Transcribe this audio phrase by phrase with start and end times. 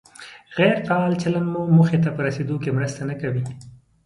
[0.57, 3.43] غیر فعال چلند مو موخې ته په رسېدو کې مرسته نه کوي.